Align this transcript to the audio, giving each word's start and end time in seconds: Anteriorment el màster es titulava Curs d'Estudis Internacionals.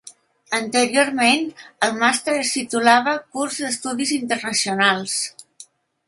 Anteriorment 0.59 1.43
el 1.87 1.93
màster 2.03 2.33
es 2.43 2.53
titulava 2.55 3.13
Curs 3.35 3.59
d'Estudis 3.65 4.15
Internacionals. 4.19 5.19